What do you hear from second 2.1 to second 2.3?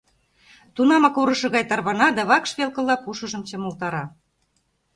да